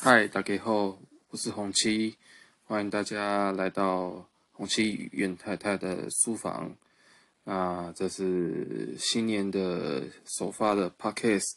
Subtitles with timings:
[0.00, 0.96] 嗨，大家好，
[1.28, 2.14] 我是红七，
[2.62, 6.76] 欢迎大家来到红七与袁太太的书房。
[7.42, 11.54] 那这是新年的首发的 podcast。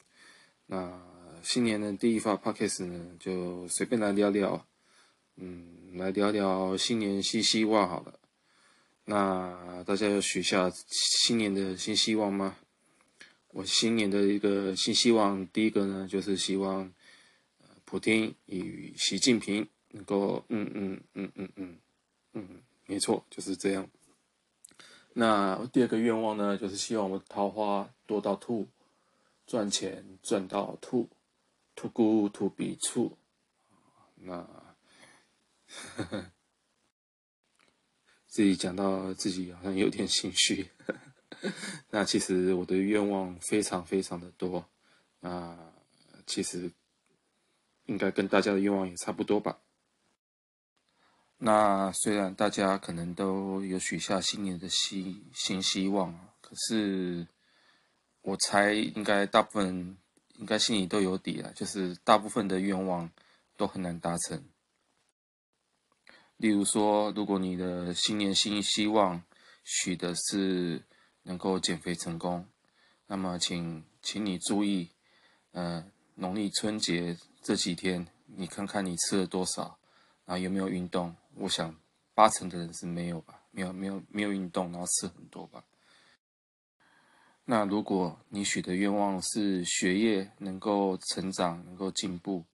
[0.65, 0.99] 那
[1.43, 4.65] 新年的第一发 podcast 呢，就随便来聊聊，
[5.35, 8.19] 嗯，来聊聊新年新希望好了。
[9.05, 12.55] 那大家要许下新年的新希望吗？
[13.49, 16.91] 我新年的一个新希望，第一个呢，就是希望。
[17.91, 21.77] 普丁与习近平能够，嗯嗯嗯嗯嗯
[22.31, 23.85] 嗯，没错，就是这样。
[25.11, 28.65] 那第二个愿望呢，就是希望我桃花多到吐，
[29.45, 31.09] 赚钱赚到吐
[31.75, 33.11] ，too good to be true。
[34.15, 34.37] 那
[35.67, 36.31] 呵呵
[38.25, 40.65] 自己讲到自己好像有点心虚。
[41.91, 44.65] 那其实我的愿望非常非常的多。
[45.19, 45.73] 那
[46.25, 46.71] 其实。
[47.91, 49.59] 应该跟大家的愿望也差不多吧。
[51.39, 57.27] 那虽然大家可能都有许下新年的希新希望，可是
[58.21, 59.97] 我猜应该大部分
[60.35, 63.11] 应该心里都有底了，就是大部分的愿望
[63.57, 64.41] 都很难达成。
[66.37, 69.21] 例如说，如果你的新年新希望
[69.65, 70.81] 许的是
[71.23, 72.47] 能够减肥成功，
[73.07, 74.89] 那么请请你注意，
[75.51, 75.83] 呃，
[76.15, 77.17] 农历春节。
[77.41, 79.79] 这几天你看看你吃了多少，
[80.25, 81.15] 然后有没有运动？
[81.37, 81.75] 我想
[82.13, 85.63] 八成的人是没有吧，没有没有没有运动，然后吃很多吧。
[87.45, 92.45] 那如果你许的愿望是学业能够成长，能够进步，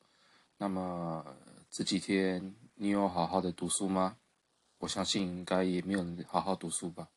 [0.57, 1.35] 那么
[1.69, 4.15] 这几天你有好好的读书吗？
[4.77, 7.09] 我相信应该也没有人好好读书吧。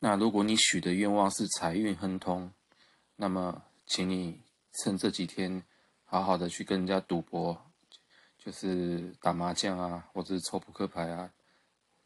[0.00, 2.52] 那如果你许的愿望是财运亨通，
[3.16, 4.38] 那么请你。
[4.72, 5.62] 趁这几天，
[6.04, 7.70] 好好的去跟人家赌博，
[8.38, 11.30] 就是打麻将啊，或者是抽扑克牌啊，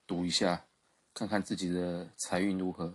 [0.06, 0.64] 赌一下，
[1.14, 2.94] 看看自己的财运如何。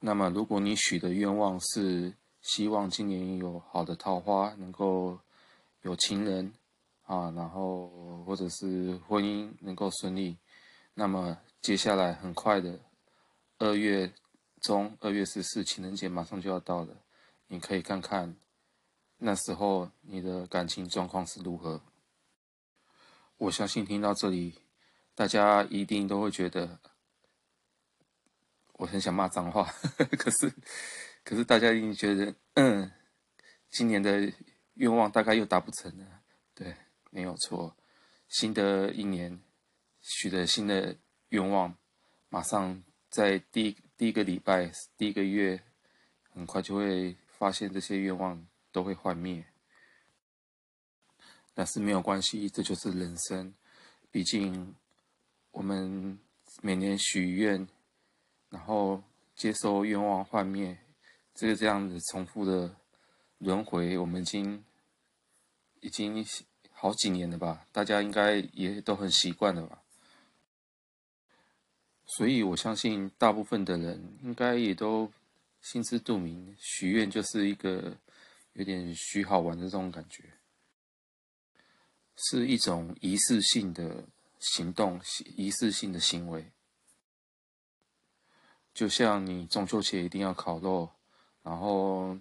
[0.00, 5.18] 那么，如果你许的愿望是希望今年有好的桃花，能够
[5.82, 6.52] 有情人
[7.04, 10.38] 啊，然后或者是婚姻能够顺利，
[10.94, 12.78] 那么接下来很快的
[13.58, 14.12] 二月
[14.60, 16.96] 中，二月十四情人节马上就要到了。
[17.48, 18.36] 你可以看看
[19.16, 21.82] 那时候你的感情状况是如何。
[23.38, 24.58] 我相信听到这里，
[25.14, 26.78] 大家一定都会觉得
[28.74, 29.64] 我很想骂脏话，
[30.18, 30.52] 可是，
[31.24, 32.92] 可是大家一定觉得，嗯，
[33.70, 34.32] 今年的
[34.74, 36.20] 愿望大概又达不成了。
[36.54, 36.76] 对，
[37.10, 37.76] 没有错，
[38.28, 39.40] 新的一年
[40.00, 40.96] 许的新的
[41.30, 41.74] 愿望，
[42.28, 45.62] 马上在第第一个礼拜、第一个月，
[46.30, 47.16] 很快就会。
[47.38, 49.44] 发现这些愿望都会幻灭，
[51.54, 53.54] 但是没有关系，这就是人生。
[54.10, 54.74] 毕竟
[55.52, 56.18] 我们
[56.60, 57.68] 每年许愿，
[58.50, 59.00] 然后
[59.36, 60.76] 接受愿望幻灭，
[61.32, 62.74] 这个这样子重复的
[63.38, 64.64] 轮回，我们已经
[65.80, 66.26] 已经
[66.72, 67.64] 好几年了吧？
[67.70, 69.80] 大家应该也都很习惯了吧？
[72.04, 75.12] 所以我相信大部分的人应该也都。
[75.60, 77.96] 心知肚明，许愿就是一个
[78.54, 80.24] 有点许好玩的这种感觉，
[82.16, 84.04] 是一种仪式性的
[84.38, 85.00] 行动，
[85.36, 86.50] 仪式性的行为。
[88.72, 90.88] 就像你中秋节一定要烤肉，
[91.42, 92.16] 然后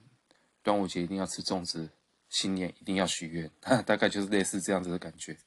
[0.64, 1.90] 端午节一定要吃粽子，
[2.30, 3.50] 新年一定要许愿，
[3.86, 5.38] 大概就是类似这样子的感觉。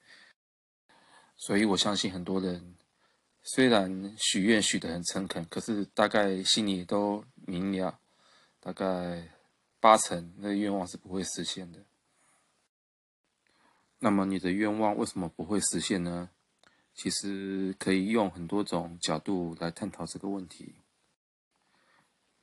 [1.37, 2.77] 所以我相信很多人。
[3.43, 7.99] 虽然许愿许得很诚恳，可是大概心里都明了，
[8.61, 9.33] 大概
[9.81, 11.85] 八成那个愿望是不会实现的。
[13.99, 16.31] 那么你的愿望为什么不会实现呢？
[16.95, 20.75] 其实可以用很多种角度来探讨这个问题。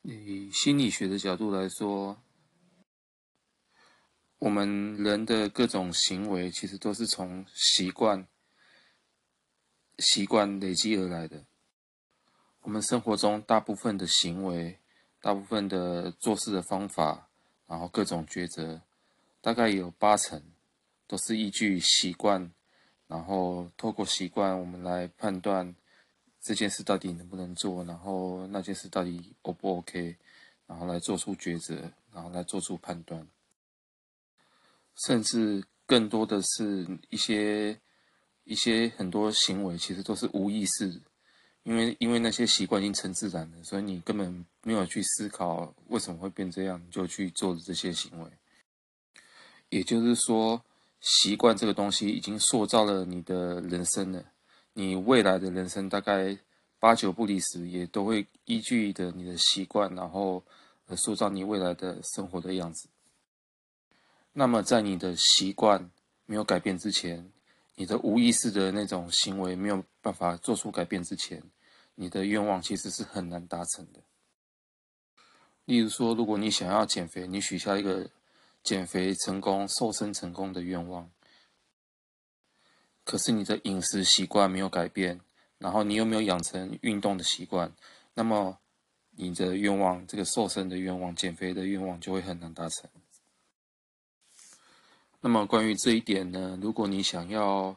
[0.01, 2.21] 以心理学的角度来说，
[4.39, 8.27] 我们人的各种行为其实都是从习惯。
[9.99, 11.43] 习惯累积而来的，
[12.61, 14.77] 我们生活中大部分的行为，
[15.19, 17.27] 大部分的做事的方法，
[17.65, 18.79] 然后各种抉择，
[19.41, 20.39] 大概有八成
[21.07, 22.51] 都是依据习惯，
[23.07, 25.75] 然后透过习惯，我们来判断
[26.41, 30.15] 这件事到底能不能做，然后那件事到底 O 不 OK，
[30.67, 33.27] 然后来做出抉择，然后来做出判断，
[35.07, 37.79] 甚至更多的是一些。
[38.47, 41.01] 一些很多行为其实都是无意识，
[41.63, 48.31] 因为因为那些习惯已经成自然了，所以你根本没有去思考为什么会变这样，就去做这些行为。
[49.67, 50.63] 也就是说，
[51.01, 54.23] 习惯这个东西已经塑造了你的人生了。
[54.71, 56.37] 你未来的人生大概
[56.79, 60.41] 八九不离十，也都会依据着你的习惯，然后
[60.95, 62.87] 塑造你未来的生活的样子。
[64.31, 65.91] 那么，在你的习惯
[66.25, 67.29] 没有改变之前，
[67.79, 71.43] 你的无意识的那种行为没有办法做出改变之前，
[71.93, 74.01] 你的愿望其实是很难达成的。
[75.65, 78.09] 例如说，如果你想要减肥，你许下一个
[78.63, 81.11] 减肥成功、瘦身成功的愿望。
[83.03, 85.21] 可是你的饮食习惯没有改变，
[85.59, 87.71] 然后你又没有养成运动的习惯，
[88.15, 88.57] 那么
[89.11, 92.89] 你的愿望，这个瘦身的愿望、减肥的愿望就会很难达成。
[95.27, 97.75] 那么关于这一点呢，如果你想要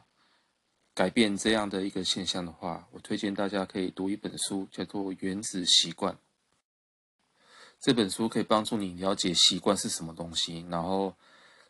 [0.94, 6.14] 改变这样的一个现象的话，我推荐大家可以读一本书，叫做《原子习惯》。
[7.81, 11.12] 这本书可以帮助你了解习惯是什么东西，然后。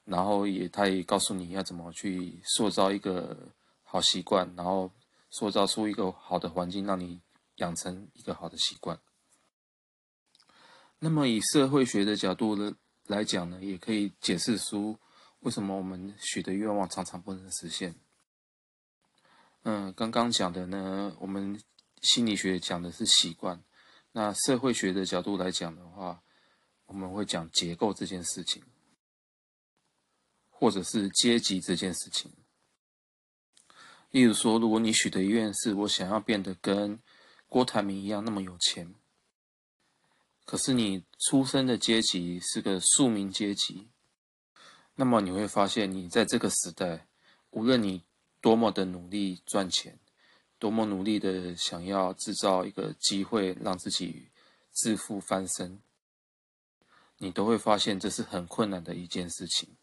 [0.04, 3.36] 然后也，他也告诉你要怎么去塑造一个
[3.84, 4.90] 好习惯，然后
[5.30, 7.20] 塑造出一个好的环境，让你
[7.56, 8.98] 养成一个好的习惯。
[10.98, 12.74] 那么以社会学的角度呢
[13.06, 14.98] 来讲呢，也可以解释出
[15.40, 17.94] 为什么我们许的愿望常常不能实现。
[19.64, 21.60] 嗯，刚刚讲的呢，我们
[22.00, 23.62] 心理学讲的是习惯，
[24.12, 26.22] 那社会学的角度来讲的话，
[26.86, 28.62] 我们会讲结构这件事情。
[30.62, 32.30] 或者是阶级这件事情，
[34.10, 37.00] 例如说，如果你许的愿是我想要变得跟
[37.48, 38.94] 郭台铭一样那么有钱，
[40.44, 43.88] 可是你出生的阶级是个庶民阶级，
[45.00, 47.06] 那么你会发现，你在这个时代，
[47.52, 48.04] 无论你
[48.42, 49.98] 多么的努力赚钱，
[50.58, 54.28] 多么努力的想要制造一个机会让自己
[54.74, 55.80] 致富翻身，
[57.16, 59.74] 你都会发现这是很困难的一件事情。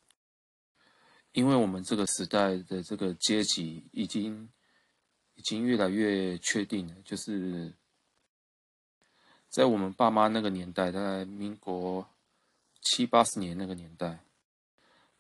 [1.32, 4.48] 因为我们这个时代的这个阶级已经
[5.34, 7.74] 已经越来越确定了，就是
[9.50, 12.08] 在我们爸妈那个年代，在民国
[12.82, 14.20] 七八十年那个年代，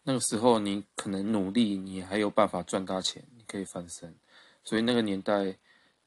[0.07, 4.15] 那个时候你可能努力，你还有办法赚大钱，你可以翻身。
[4.63, 5.53] 所以那个年代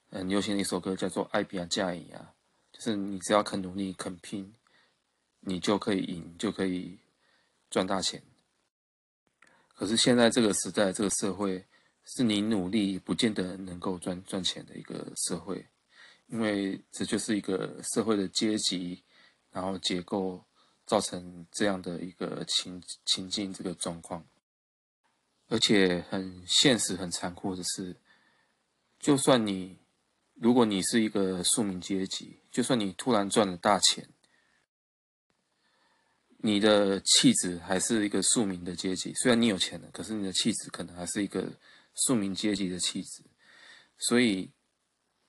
[0.08, 2.32] 很流行的一首歌叫做《爱拼才赢》啊，
[2.72, 4.54] 就是你只要肯努力、肯拼，
[5.40, 6.98] 你就可以赢，就可以
[7.68, 8.22] 赚大钱。
[9.74, 11.62] 可是现在这个时代，这个社会
[12.06, 15.66] 是你努力不见得能够赚赚钱的一个社会，
[16.28, 19.02] 因为这就是一个社会的阶级，
[19.52, 20.42] 然后结构
[20.90, 24.26] 造成这样的一个情情境这个状况。
[25.46, 27.94] 而且很现实、很残酷的是，
[28.98, 29.78] 就算你
[30.34, 34.08] 如果你是一个庶民阶级，就算你突然赚了大钱。
[36.42, 41.52] 你的气质还是一个庶民的阶级，虽然你有钱了，可是你的气质可能还是一个
[41.94, 43.22] 庶民阶级的气质。
[43.98, 44.50] 所以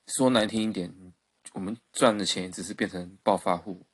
[0.08, 1.14] 说难听一点，
[1.52, 3.86] 我们赚的钱只是变成暴发户，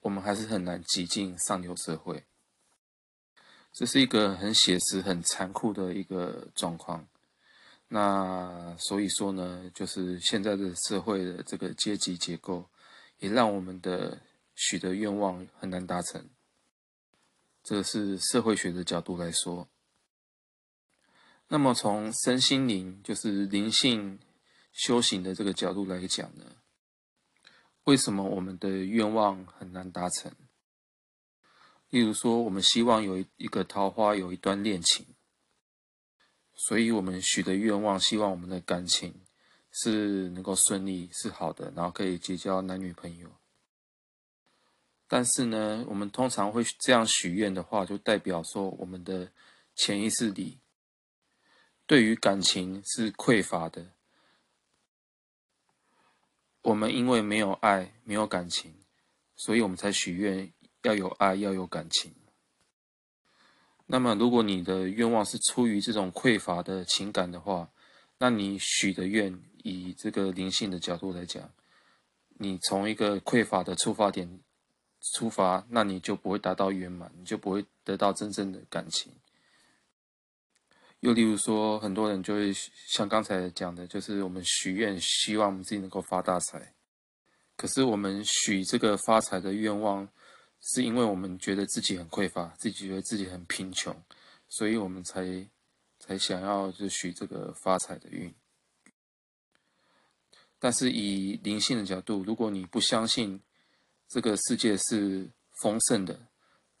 [0.00, 2.24] 我们还是很难挤进上流社会。
[3.72, 7.06] 这是一个很写实、很残酷的一个状况。
[7.88, 12.68] 那所以说呢，就是现在的社会的这个阶级结构，
[13.18, 14.20] 也让我们的
[14.54, 16.28] 许的愿望很难达成。
[17.62, 19.68] 这是社会学的角度来说，
[21.48, 24.18] 那么从身心灵，就是灵性
[24.72, 26.44] 修行的这个角度来讲呢，
[27.90, 30.30] 为什么我们的愿望很难达成？
[31.88, 35.04] 例如说，我们希望有一个桃花，有一段恋情，
[36.54, 39.12] 所以我们许的愿望，希望我们的感情
[39.72, 43.28] 是能够顺利，是好的，然后可以结交男女朋友。
[45.08, 49.32] 但是呢，我们通常会这样许愿的话，就代表说我们的
[49.74, 50.60] 潜意识里
[51.88, 53.94] 对于感情是匮乏的。
[56.62, 58.74] 我们因为没有爱，没有感情，
[59.36, 60.52] 所以我们才许愿
[60.82, 62.12] 要有爱，要有感情。
[63.86, 67.70] 那么，如果你的愿望是出于这种匮乏的情感的话，
[68.18, 71.50] 那你许的愿，以这个灵性的角度来讲，
[72.38, 74.40] 你从一个匮乏的出发点。
[75.14, 79.10] 出发，那你就不会达到圆满，你就不会得到真正的感情。
[81.00, 82.52] 又例如说，很多人就会
[82.86, 86.74] 像刚才讲的，就是我们许愿，希望我们自己能够发大财。
[87.56, 90.06] 可是我们许这个发财的愿望，
[90.60, 93.94] 是因为我们觉得自己很匮乏，自己觉得自己很贫穷，
[94.48, 95.48] 所以我们才
[95.98, 98.34] 才想要就许这个发财的愿。
[100.58, 103.40] 但是以灵性的角度，如果你不相信，
[104.06, 105.30] 这个世界是
[105.62, 106.28] 丰盛的，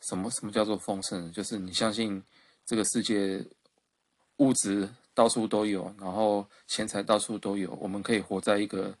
[0.02, 1.32] 什么什么叫做丰盛？
[1.32, 2.22] 就是你相信
[2.66, 3.42] 这个世界
[4.40, 8.96] 物质到处都有，然后钱财到处都有，我们可以活在一个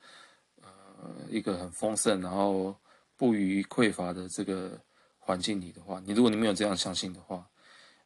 [0.62, 2.76] 呃一个很丰盛，然后
[3.16, 4.78] 不于匮乏的这个
[5.18, 7.48] 环境里的话，你如果你没有这样相信的话，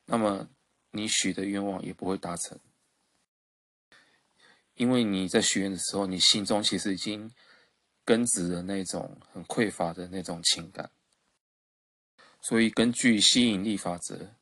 [0.04, 0.48] 那么
[0.92, 2.58] 你许的愿望也不会达成，
[4.74, 7.32] 因为你在许愿的时候，你心中其实已经
[8.04, 10.88] 根植了那种很匮乏的那种情感。
[12.40, 14.34] 所以，根据吸引力法则，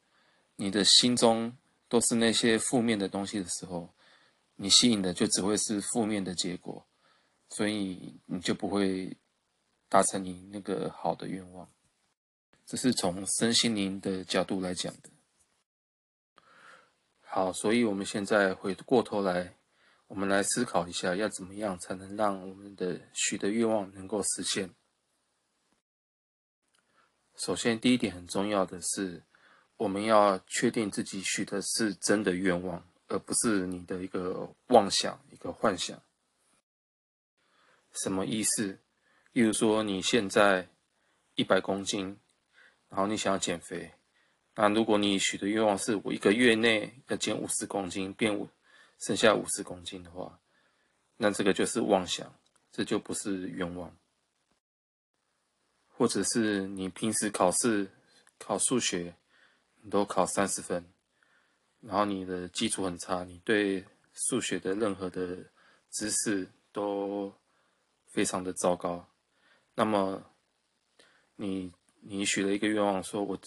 [0.57, 1.57] 你的心中
[1.93, 3.87] 都是那些负面的东西的时候，
[4.57, 6.83] 你吸引的就只会是负面的结果，
[7.51, 9.15] 所以你就不会
[9.91, 11.71] 达成你那个好的愿望。
[12.65, 15.11] 这是从身心灵的角度来讲的。
[17.21, 19.55] 好，所以我们现在回过头来，
[20.07, 24.75] 我们来思考一下，要怎么样才能让我们的许的愿望能够实现。
[27.37, 29.25] 首先，第一点很重要的是，
[29.77, 36.01] 我们要确定自己许的是真的愿望，而不是你的一个妄想、一个幻想。
[37.93, 38.79] 什么意思？
[39.33, 40.69] 例如说，你现在
[41.35, 42.19] 一百公斤，
[42.89, 43.93] 然后你想要减肥，
[44.55, 48.49] 那如果你许的愿望是我一个月内要减五十公斤，变五
[48.99, 50.39] 剩下五十公斤的话，
[51.17, 52.35] 那这个就是妄想，
[52.71, 53.97] 这就不是愿望。
[55.89, 57.91] 或者是你平时考试
[58.39, 59.15] 考数学，
[59.85, 60.85] 你都考三十分，
[61.81, 63.85] 然后你的基础很差，你对
[64.15, 65.45] 数学的任何的
[65.91, 67.35] 知识都
[68.07, 69.07] 非常的糟糕。
[69.75, 70.23] 那么
[71.35, 73.39] 你你许了一个愿望，说我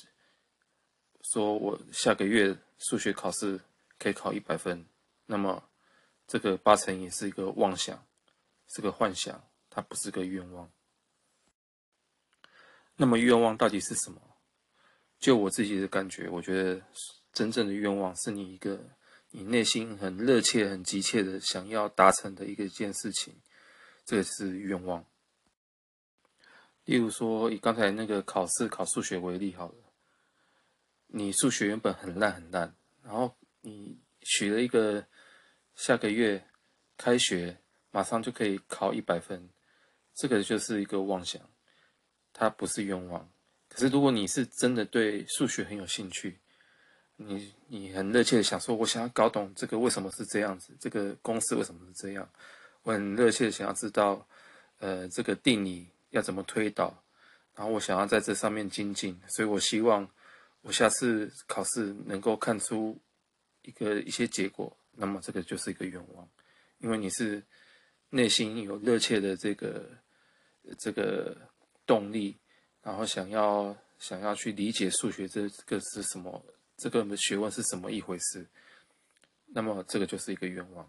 [1.22, 3.60] 说我下个月数学考试
[3.98, 4.86] 可以考一百分，
[5.26, 5.70] 那么
[6.28, 8.06] 这个八成也是一个妄想，
[8.68, 10.70] 是个幻想，它不是个愿望。
[12.98, 14.22] 那么愿望到底是什么？
[15.26, 16.80] 就我自己的感觉，我觉得
[17.34, 18.80] 真正的愿望是你一个
[19.32, 23.34] 你内心很热切、很急切的想要达成的一个一件事情，
[24.06, 25.04] 这个是愿望。
[26.84, 29.76] 例如说，以刚才那个考试考数学为例好了，
[31.08, 35.04] 你数学原本很烂很烂，然后你许了一个
[35.74, 36.48] 下个月
[36.98, 37.58] 开学
[37.90, 39.50] 马上就可以考一百分，
[40.14, 41.42] 这个就是一个妄想。
[42.32, 43.28] 它不是愿望，
[43.76, 46.40] 可是如果你是真的对数学很有兴趣，
[47.18, 52.30] 你你很热切的想说，我想要搞懂这个为什么是这样子，这个公式为什么是这样，
[52.84, 54.26] 我很热切的想要知道，
[54.80, 57.04] 呃，这个定理要怎么推导，
[57.54, 60.10] 然后我想要在这上面精进，所以我希望
[60.62, 62.98] 我下次考试能够看出
[63.64, 66.26] 一个一些结果，那么这个就是一个愿望，
[66.78, 67.44] 因为你是
[68.12, 69.90] 内心有热切的这个
[70.80, 71.36] 这个。
[71.88, 72.36] 动力，
[72.86, 76.46] 然后想要想要去理解数学这个是什么，
[76.78, 78.46] 这个学问是什么一回事，
[79.48, 80.88] 那么这个就是一个愿望。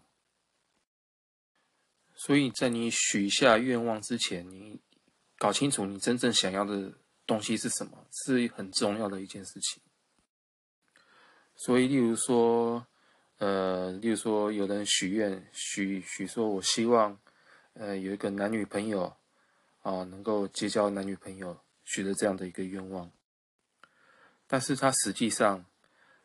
[2.14, 4.78] 所以在你许下愿望之前，你
[5.38, 6.92] 搞清楚你真正想要的
[7.26, 9.82] 东西是什么，是很重要的一件事情。
[11.54, 12.86] 所以，例如说，
[13.38, 17.18] 呃，例如说，有人许愿，许许说，我希望，
[17.72, 19.16] 呃，有一个男女朋友。
[19.82, 21.56] 啊，能够结交男女朋友，
[21.86, 23.10] 许了这样的一个愿望，
[24.46, 25.64] 但是他实际上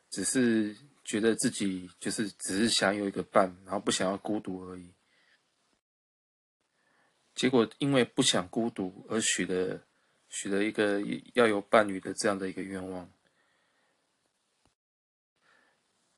[0.09, 0.75] 只是
[1.05, 4.91] 觉得自己就是只是想有一个伴，然后不想要孤独而已。
[7.35, 9.81] 结果因为不想孤独而许的
[10.27, 11.01] 许了一个
[11.35, 13.09] 要有伴侣的这样的一个愿望，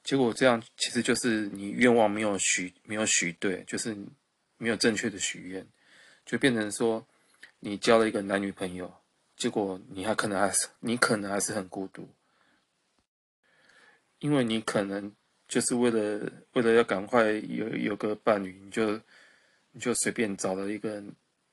[0.03, 3.95] 结果这样其实就是你愿望没有许没有许对，就是
[4.57, 5.67] 没有正确的许愿，
[6.25, 7.05] 就变成说。
[7.65, 8.93] 你交了一个男女朋友，
[9.43, 12.07] 结果你还可能还是你可能还是很孤独，
[14.19, 15.13] 因为你可能
[15.49, 18.97] 就是为了为了要赶快有有个伴侣，你就
[19.73, 21.03] 你就随便找了一个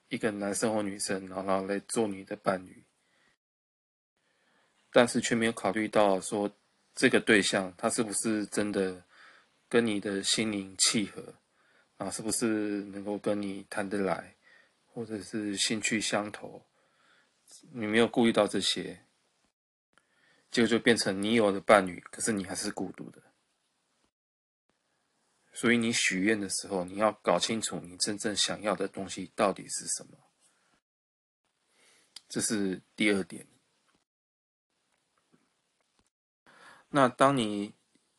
[0.08, 2.80] 一个男生或女生，然后来做你的伴侣，
[4.92, 6.48] 但是却没有考虑到说
[6.94, 9.02] 这个对象他是不是真的
[9.68, 11.34] 跟你的心灵契合
[11.96, 14.36] 啊，是不是能够跟你谈得来。
[14.92, 16.60] 或者是兴趣相投，
[17.72, 19.04] 你没有顾虑到这些，
[20.50, 23.22] 结果就变成你有了伴侣，可是你还是孤独的。
[25.52, 30.16] 所以你许愿的时候，你要搞清楚你真正想要的东西到底是什么。
[32.28, 33.46] 这是第二点。
[36.88, 37.74] 那当你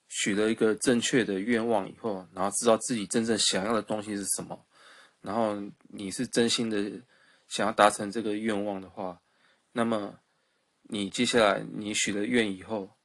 [0.07, 4.65] 许了一个正确的愿望以后，然后知道自己真正想要的东西是什么。
[5.21, 5.55] 然后
[5.89, 7.01] 你是真心的
[7.51, 9.21] 想要达成这个愿望的话，
[9.73, 10.21] 那么
[10.83, 12.95] 你接下来你许了愿以后，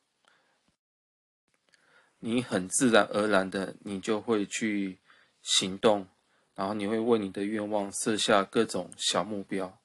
[2.21, 5.01] 你很自然而然的，你就会去
[5.43, 6.07] 行动，
[6.55, 9.81] 然后你会为你的愿望设下各种小目标，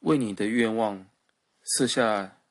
[0.00, 1.08] 为你的愿望
[1.64, 2.42] 设下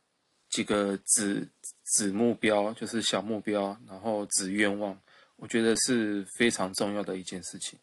[0.50, 1.48] 几个子
[1.84, 5.00] 子目标，就是小目标，然后子愿望，
[5.36, 7.78] 我觉得是非常重要的一件事情。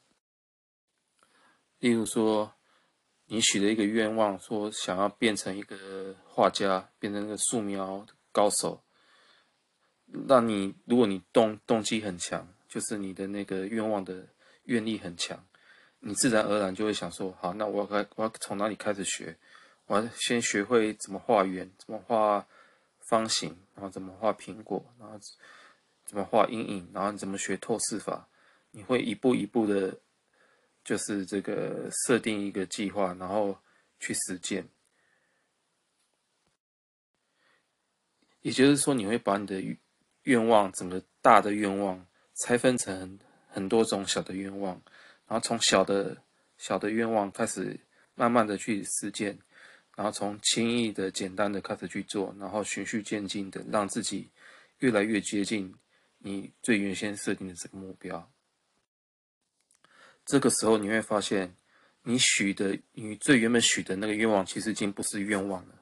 [1.78, 2.52] 例如说，
[3.32, 8.82] 你许了一个愿望，说想要变成一个画家，变成一个素描高手。
[10.04, 14.28] 那你如果你动动机很强，就是你的那个愿望的
[14.64, 15.42] 愿力很强，
[16.00, 19.34] 你自然而然就会想说：好，那我要开，我要从哪里开始学？
[19.86, 22.46] 我要先学会怎么画圆，怎么画
[23.08, 25.18] 方形，然后怎么画苹果，然后
[26.04, 28.28] 怎么画阴影，然后你怎么学透视法？
[28.72, 29.98] 你会一步一步的。
[30.84, 33.58] 就是这个设定一个计划，然后
[34.00, 34.68] 去实践。
[38.40, 39.62] 也就是说，你会把你的
[40.22, 44.74] 愿望，整个大的愿望拆分成很多种小的愿望，
[45.28, 46.20] 然后从小的
[46.58, 47.78] 小的愿望开始，
[48.16, 49.38] 慢慢的去实践，
[49.94, 54.28] 然后从轻易的、简单的开始去做，然后循序渐进的让自己
[54.78, 55.72] 越来越接近
[56.18, 58.31] 你最原先设定的这个目标。
[60.24, 61.56] 这个时候你会发现，
[62.04, 65.74] 你许的你最原本许的那个愿望，其实已经不是愿望了，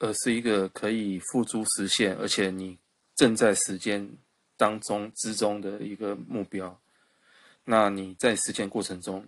[0.00, 2.78] 而是一个可以付诸实现，而且你
[3.14, 4.10] 正在时间
[4.56, 6.80] 当中之中的一个目标。
[7.64, 9.24] 那你在实践过程中，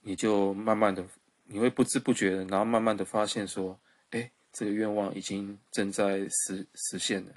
[0.00, 1.06] 你就慢慢的，
[1.44, 3.78] 你会不知不觉的，然后慢慢的发现说，
[4.10, 7.32] 哎，这个愿望已经正在实实现了。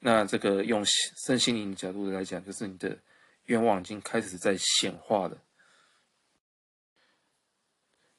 [0.00, 0.84] 那这个用
[1.26, 2.98] 身心灵角度来讲，就是你的。
[3.46, 5.40] 愿望已经开始在显化了，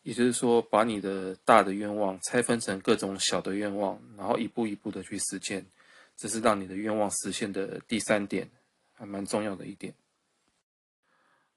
[0.03, 5.65] 也就是说，把你的大的愿望拆分成各种小的愿望，然后一步一步的去实现，
[6.15, 8.50] 这是让你的愿望实现的第三点，
[8.93, 9.93] 还蛮重要的一点。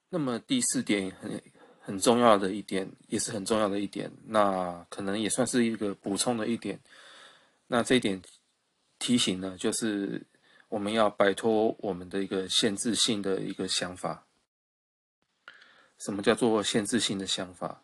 [0.08, 1.40] 那么第四点很
[1.80, 6.80] 很重要的一点，也是很重要的一点，那可能也算是一个补充的一点。
[7.68, 8.20] 那这一点
[8.98, 10.26] 提醒呢，就是。
[10.70, 14.24] 我们要摆脱我们的一个限制性的一个想法。
[15.98, 17.82] 什么叫做限制性的想法？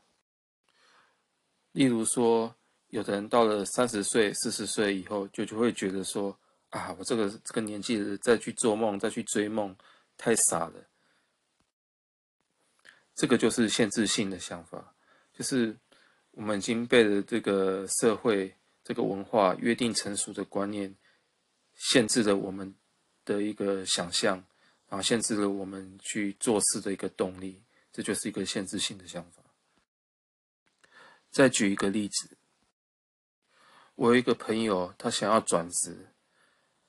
[1.72, 2.56] 例如说，
[2.88, 6.38] 有的人到了三十岁、四十岁以后，就就会觉得说
[6.70, 9.76] ：“啊，我这个这个年纪再去做梦、再去追梦，
[10.16, 10.74] 太傻了。”
[13.14, 14.94] 这个就是限制性的想法，
[15.34, 15.76] 就是
[16.30, 20.94] 我们已经被了这个社会、这个文化约定成熟的观念。
[21.76, 22.74] 限制了我们
[23.24, 24.36] 的一个想象，
[24.88, 27.62] 然后限制了我们去做事的一个动力，
[27.92, 29.42] 这就是一个限制性的想法。
[31.30, 32.36] 再举一个例子，
[33.94, 36.08] 我有一个朋友，他想要转职，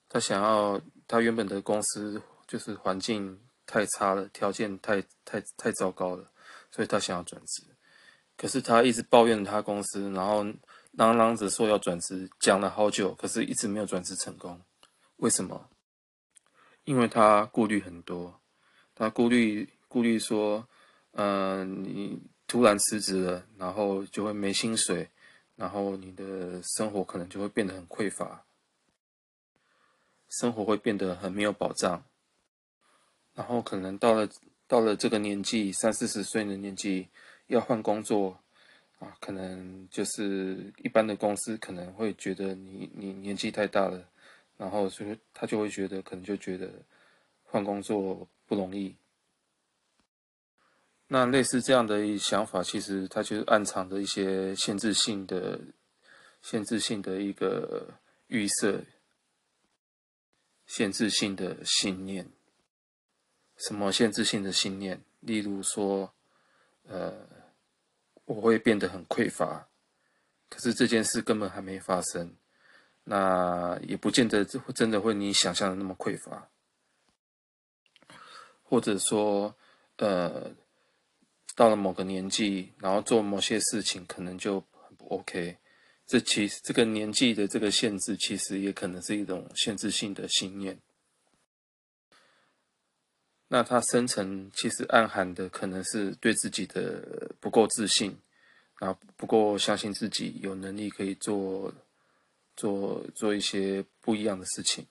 [0.08, 6.32] 他想要他原本的公司就是环境太差了，条件太太太糟糕了，
[6.70, 7.62] 所以他想要转职。
[8.38, 10.44] 可是他一直抱怨他公司，然后
[10.92, 14.58] 嚷嚷着说要转职，讲了好久，可是一直没有转职成功。
[15.18, 15.68] 为什么？
[16.84, 18.40] 因为他顾虑很多，
[18.94, 20.66] 他顾虑顾虑说，
[21.12, 25.06] 嗯、呃，你突然辞职了，然后就会没薪水，
[25.54, 28.42] 然后你的生活可能就会变得很匮乏，
[30.30, 32.02] 生活会变得很没有保障，
[33.34, 34.26] 然后可能到了
[34.66, 37.08] 到了这个年纪，三四十岁的年纪，
[37.48, 38.38] 要换工作，
[38.98, 44.08] 啊，可能就是一般的公司可能会觉得你你年纪太大了。
[44.58, 46.68] 然后，所以他就会觉得，可能就觉得
[47.44, 48.94] 换工作不容易。
[51.06, 55.58] 那类似这样的一想法，其实它就是暗藏着一些限制性的、
[56.42, 57.94] 限制性的一个
[58.26, 58.84] 预设、
[60.66, 62.30] 限制性的信念。
[63.56, 65.02] 什么限制性的信念？
[65.20, 66.12] 例如说，
[66.82, 67.26] 呃，
[68.24, 69.68] 我会变得很匮乏，
[70.50, 72.36] 可是这件事根本还没发生。
[73.10, 76.46] 那也不见得真的会你想象的那么匮乏，
[78.62, 79.54] 或者说，
[79.96, 80.50] 呃，
[81.56, 85.56] 到了某个年纪，然后做某些事情可能就很不 OK。
[86.06, 90.78] 这其实这个年纪的这个限制，其实也可能是一种限制性的信念。
[93.48, 98.14] 那它深层其实暗含的可能是对自己的不够自信，
[98.78, 101.72] 然后不够相信自己有能力可以做。
[102.58, 104.84] 做做一些不一样的事情，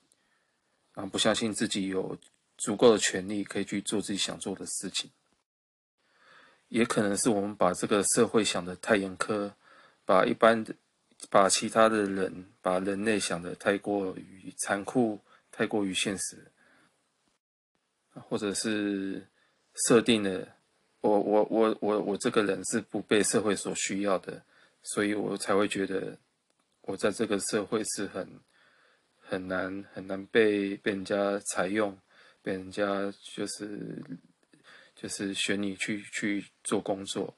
[0.94, 2.16] 然后不相信自己有
[2.56, 5.10] 足够的权利可以去做自己想做的事情，
[6.68, 9.52] 也可能是我们把这个社会想得太严苛，
[10.06, 10.74] 把一般的
[11.28, 16.50] 把其他的人把人类想得太过于残酷，太过于现实，
[18.14, 19.28] 或者是
[19.86, 20.56] 设定了
[21.00, 24.42] 我我我我我这个人是不被社会所需要的，
[24.82, 26.18] 所以我才会觉得
[26.88, 28.40] 我在这个社会是很
[29.20, 31.94] 很难很难被被人家采用，
[32.40, 34.02] 被人家就是
[34.96, 37.36] 就是选你去去做工作。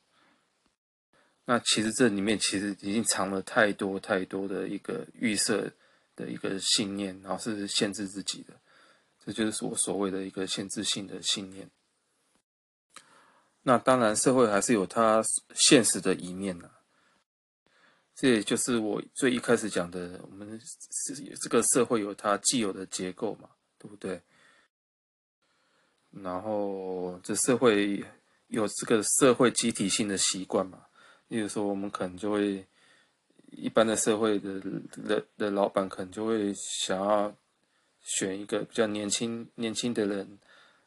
[1.47, 5.69] 那其实这里面其实已经藏了太多太多的一个预设
[6.15, 8.55] 的一个信念，然后是限制自己的，
[9.19, 11.69] 这就是我所谓的一个限制性的信念。
[13.63, 15.21] 那当然，社会还是有它
[15.57, 16.71] 现实的一面呐。
[18.21, 24.21] 这也就是我最一开始讲的，我们是这个社会有它既有的结构嘛，对不对？
[26.11, 28.05] 然后这社会
[28.49, 30.85] 有这个社会集体性的习惯嘛。
[31.29, 32.63] 例如说，我们可能就会
[33.53, 37.35] 一般的社会的的的老板，可能就会想要
[38.03, 40.39] 选一个比较年轻年轻的人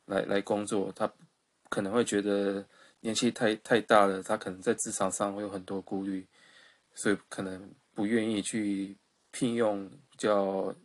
[0.05, 0.93] 来来工作。
[0.95, 1.11] 他
[1.67, 2.63] 可能会觉得
[2.99, 6.23] 年纪太太大了，他可能在职场上会有很多顾虑，
[6.93, 8.97] 所以可能不愿意去
[9.31, 10.75] 聘用比较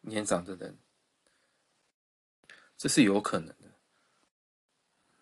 [0.00, 0.76] 年长的人。
[2.76, 3.72] 这是有可能的。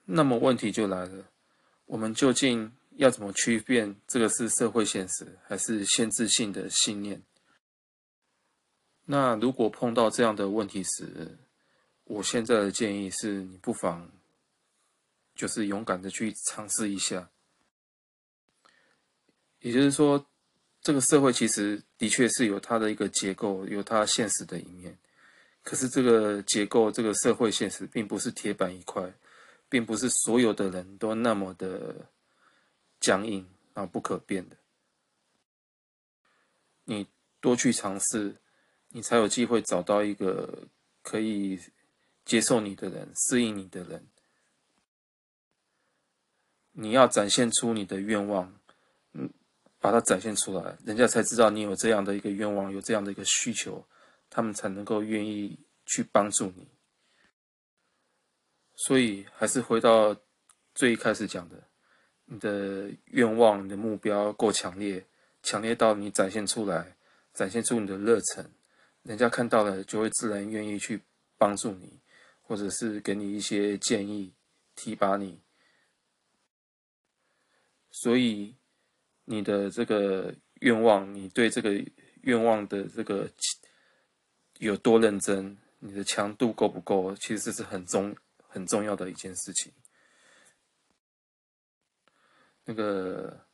[0.04, 1.30] 那么问题就来了，
[1.86, 2.72] 我们究竟？
[2.96, 7.20] 要怎么区辨这个是社会现实还是限制性的信念？
[9.06, 11.36] 那如果碰到这样的问题时，
[12.04, 14.08] 我现在的建议是你不妨
[15.34, 17.32] 就是勇敢的去尝试一下。
[19.64, 20.24] 也就是说，
[20.82, 24.96] 这个社会其实的确是有它的一个结构，有它现实的一面。
[25.62, 29.10] 可是这个结构，这个社会现实并不是铁板一块，
[29.70, 32.10] 并不是所有的人都那么的。
[33.00, 34.56] 僵硬啊，不可变的。
[36.84, 37.06] 你
[37.38, 38.34] 多去尝试，
[38.88, 40.66] 你才有机会找到一个
[41.02, 41.60] 可以
[42.24, 44.06] 接受你的人，适应你的人。
[46.72, 48.58] 你要展现出你的愿望，
[49.84, 53.86] 把它展现出来，人家才知道你有这样的一个愿望，有这样的一个需求，
[54.30, 56.66] 他们才能够愿意去帮助你。
[58.76, 60.16] 所以，还是回到
[60.74, 61.62] 最一开始讲的。
[62.24, 65.04] 你的愿望、你的目标够强烈，
[65.42, 66.96] 强烈到你展现出来，
[67.34, 68.50] 展现出你的热忱，
[69.02, 70.98] 人家看到了就会自然愿意去
[71.36, 72.00] 帮助你，
[72.40, 74.32] 或者是给你一些建议，
[74.74, 75.42] 提拔你。
[77.90, 78.56] 所以
[79.24, 81.72] 你的这个愿望，你对这个
[82.22, 83.28] 愿望的这个
[84.58, 88.14] 有多认真，你的强度够不够，其实这是很重
[88.48, 89.72] 很重要的一件事情。
[92.64, 93.46] 那个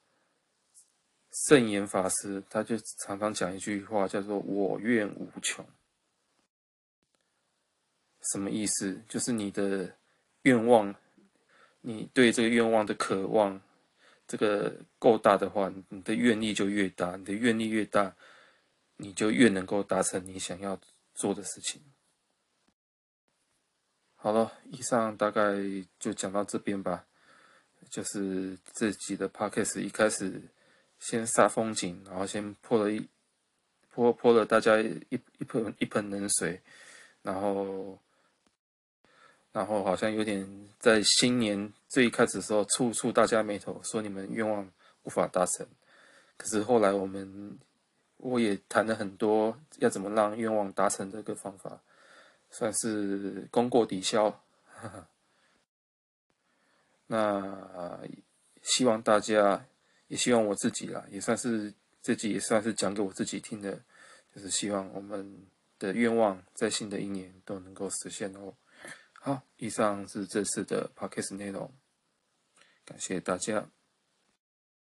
[1.33, 5.67] 圣严法师，他就常常讲一句话，叫做“我愿无穷”。
[8.33, 9.03] 什么意思？
[9.09, 9.97] 就是你的
[10.43, 10.95] 愿望，
[11.81, 13.61] 你对这个愿望的渴望，
[14.31, 17.17] 这个够大的话，你的愿力就越大。
[17.17, 18.15] 你的愿力越大，
[18.97, 20.81] 你就越能够达成你想要
[21.15, 21.83] 做的事情。
[24.15, 25.57] 好了，以上大概
[25.99, 27.05] 就讲到这边吧。
[27.89, 30.41] 就是这集的 podcast 一开始
[31.01, 33.09] 先煞风景，然后先泼了一
[33.89, 36.63] 泼泼了大家一一盆一盆冷水，
[37.23, 37.99] 然后
[39.53, 44.71] 然后好像有点在新年最开始的时候触触大家眉头，说你们愿望
[45.03, 45.67] 无法达成。
[46.37, 47.59] 可是后来我们
[48.17, 51.81] 我也谈了很多要怎么让愿望达成这个方法，
[52.51, 54.41] 算是功过抵消。
[57.09, 57.99] 那
[58.63, 59.67] 希望大家，
[60.07, 63.81] 也希望我自己啦，也算是自己也算是讲给我自己听的，
[64.35, 65.45] 就是希望我们
[65.79, 68.55] 的愿望在新的一年都能够实现哦。
[69.23, 71.71] 好，以上是这次的 podcast 内容，
[72.87, 73.71] 感谢大家。